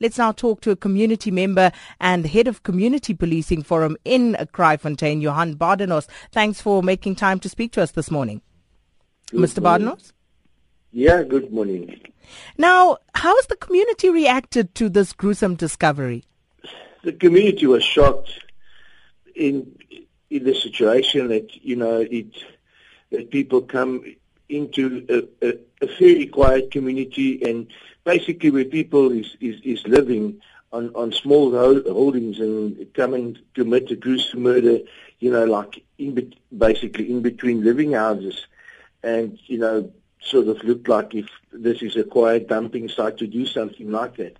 [0.00, 5.20] Let's now talk to a community member and head of community policing forum in Kraaifontein,
[5.20, 6.08] Johan Badenhorst.
[6.30, 8.40] Thanks for making time to speak to us this morning.
[9.30, 9.62] Good Mr.
[9.62, 9.88] morning.
[9.88, 10.12] Badenhorst?
[10.92, 12.00] Yeah, good morning.
[12.56, 16.24] Now, how has the community reacted to this gruesome discovery?
[17.02, 18.30] The community was shocked
[19.34, 19.76] in
[20.30, 22.26] in the situation that you know it
[23.10, 24.04] that people come
[24.48, 27.66] into a, a, a very quiet community and
[28.04, 30.40] basically where people is, is, is living
[30.72, 34.78] on, on small ho- holdings and come and commit a gruesome murder,
[35.18, 38.46] you know, like in bet basically in between living houses
[39.02, 43.26] and, you know, sort of look like if this is a quiet dumping site to
[43.26, 44.36] do something like that.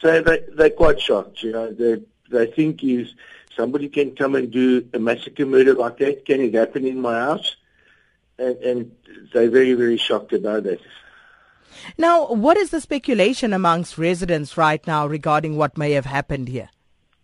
[0.00, 3.14] So they, they're quite shocked, you know, they, they think is
[3.56, 7.14] somebody can come and do a massacre murder like that, can it happen in my
[7.14, 7.56] house?
[8.38, 8.92] And, and
[9.32, 10.80] they're very, very shocked about that.
[11.98, 16.68] Now, what is the speculation amongst residents right now regarding what may have happened here?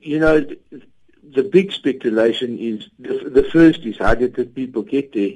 [0.01, 0.83] You know, the,
[1.23, 5.33] the big speculation is the, the first is how did the people get there?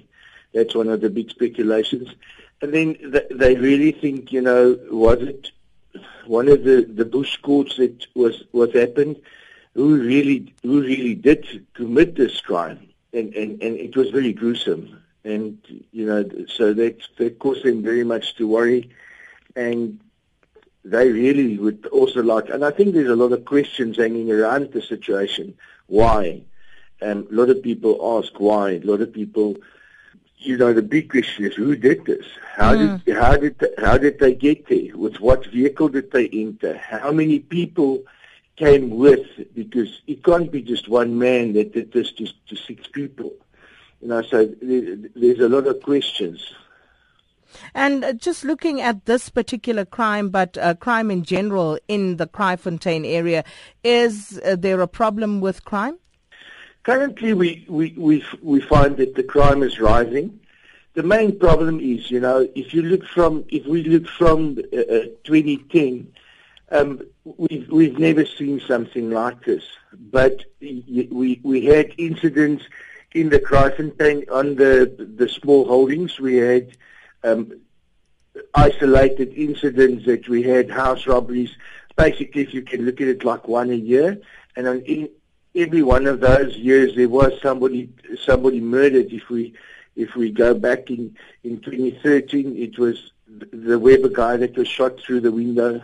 [0.54, 2.08] That's one of the big speculations.
[2.62, 5.50] And then th- they really think, you know, was it
[6.26, 9.20] one of the, the bush courts that was what happened?
[9.74, 12.88] Who really who really did commit this crime?
[13.12, 15.02] And, and, and it was very gruesome.
[15.32, 15.58] And
[15.98, 16.20] you know,
[16.58, 18.82] so that that caused them very much to worry
[19.64, 19.98] and
[20.84, 24.64] they really would also like, and I think there's a lot of questions hanging around
[24.72, 25.46] the situation.
[25.88, 26.42] Why?
[27.02, 28.66] Um, a lot of people ask why.
[28.72, 29.56] A lot of people,
[30.38, 32.26] you know, the big question is who did this?
[32.60, 33.04] How Mm.
[33.04, 34.96] did how did they, how did they get there?
[35.04, 36.72] With what vehicle did they enter?
[36.76, 37.90] How many people
[38.64, 39.26] came with?
[39.60, 43.32] Because it can't be just one man that did this to, to six people.
[44.00, 46.52] You know, so there's a lot of questions.
[47.74, 52.26] And uh, just looking at this particular crime, but uh, crime in general in the
[52.26, 53.44] Kraaifontein area,
[53.82, 55.98] is uh, there a problem with crime?
[56.82, 60.38] Currently, we, we, we, we find that the crime is rising.
[60.94, 64.78] The main problem is, you know, if you look from, if we look from uh,
[64.78, 66.12] uh, 2010,
[66.70, 69.64] um, we've, we've never seen something like this.
[69.92, 72.64] But we, we had incidents
[73.16, 76.20] in the Kraaifontein on the, the small holdings.
[76.20, 76.76] We had
[77.24, 77.60] um,
[78.54, 81.56] isolated incidents that we had house robberies.
[81.96, 84.20] Basically, if you can look at it like one a year,
[84.54, 85.08] and on in
[85.54, 87.88] every one of those years there was somebody
[88.22, 89.10] somebody murdered.
[89.10, 89.54] If we
[89.96, 93.12] if we go back in in 2013, it was
[93.50, 95.82] the Weber guy that was shot through the window.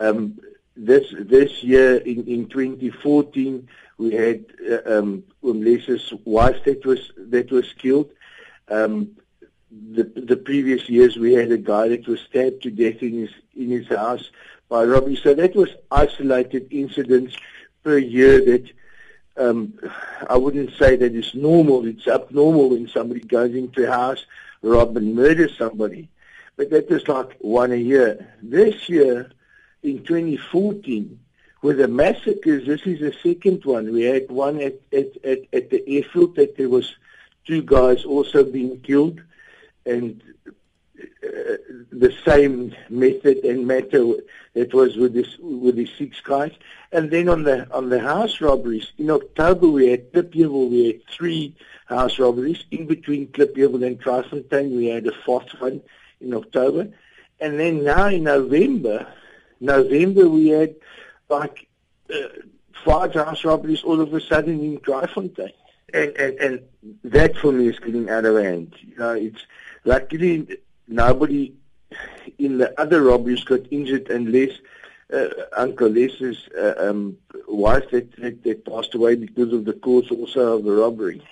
[0.00, 0.38] Um,
[0.78, 3.68] this this year in, in 2014,
[3.98, 8.10] we had uh, um, wife that was that was killed.
[8.68, 9.16] Um,
[9.70, 13.30] the the previous years we had a guy that was stabbed to death in his
[13.56, 14.30] in his house
[14.68, 15.16] by robbery.
[15.16, 17.36] So that was isolated incidents
[17.82, 18.70] per year that
[19.36, 19.74] um,
[20.28, 21.86] I wouldn't say that it's normal.
[21.86, 24.24] It's abnormal when somebody goes into a house,
[24.62, 26.08] rob and murder somebody.
[26.56, 28.34] But that was like one a year.
[28.42, 29.30] This year,
[29.88, 31.18] in 2014,
[31.62, 33.92] with the massacres, this is the second one.
[33.92, 36.94] We had one at, at, at, at the airfield that there was
[37.46, 39.20] two guys also being killed
[39.86, 40.22] and
[41.00, 41.56] uh,
[41.90, 44.04] the same method and matter
[44.54, 46.52] that was with this with the six guys.
[46.92, 51.06] And then on the on the house robberies in October we had Klipheuwel, we had
[51.06, 51.56] three
[51.86, 52.64] house robberies.
[52.70, 55.80] In between Klipheuwel and Kraaifontein we had a fourth one
[56.20, 56.88] in October.
[57.40, 59.06] And then now in November
[59.60, 60.74] November we had
[61.28, 61.68] like
[62.12, 62.28] uh,
[62.84, 65.52] five house robberies all of a sudden in Kraaifontein.
[65.92, 66.60] And, and and
[67.04, 68.74] that for me is getting out of hand.
[68.80, 69.46] You know, it's
[69.84, 71.54] luckily nobody
[72.38, 74.50] in the other robberies got injured unless
[75.12, 80.10] uh, Uncle Les's uh, um, wife that, that, that passed away because of the cause
[80.10, 81.22] also of the robbery.